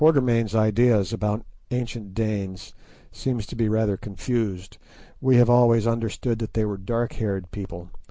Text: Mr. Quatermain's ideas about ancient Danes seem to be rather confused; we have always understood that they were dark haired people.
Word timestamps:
Mr. 0.01 0.13
Quatermain's 0.13 0.55
ideas 0.55 1.13
about 1.13 1.45
ancient 1.69 2.15
Danes 2.15 2.73
seem 3.11 3.37
to 3.37 3.55
be 3.55 3.69
rather 3.69 3.97
confused; 3.97 4.79
we 5.21 5.35
have 5.35 5.47
always 5.47 5.85
understood 5.85 6.39
that 6.39 6.55
they 6.55 6.65
were 6.65 6.75
dark 6.77 7.13
haired 7.13 7.51
people. 7.51 7.87